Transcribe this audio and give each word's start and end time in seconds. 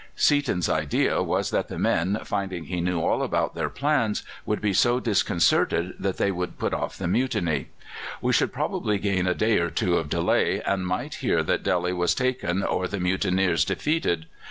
'"Seaton's 0.15 0.67
idea 0.67 1.21
was 1.21 1.51
that 1.51 1.67
the 1.67 1.77
men, 1.77 2.19
finding 2.23 2.63
he 2.63 2.81
knew 2.81 2.99
all 2.99 3.21
about 3.21 3.53
their 3.53 3.69
plans, 3.69 4.23
would 4.47 4.59
be 4.59 4.73
so 4.73 4.99
disconcerted 4.99 5.93
that 5.99 6.17
they 6.17 6.31
would 6.31 6.57
put 6.57 6.73
off 6.73 6.97
the 6.97 7.07
mutiny; 7.07 7.67
we 8.19 8.33
should 8.33 8.51
probably 8.51 8.97
gain 8.97 9.27
a 9.27 9.35
day 9.35 9.59
or 9.59 9.69
two 9.69 9.97
of 9.97 10.09
delay, 10.09 10.59
and 10.63 10.87
might 10.87 11.13
hear 11.21 11.43
that 11.43 11.61
Delhi 11.61 11.93
was 11.93 12.15
taken 12.15 12.63
or 12.63 12.87
the 12.87 12.99
mutineers 12.99 13.63
defeated. 13.63 14.25